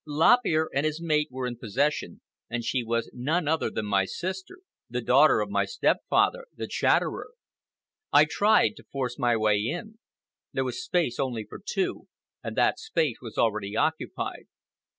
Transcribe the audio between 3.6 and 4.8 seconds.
than my sister,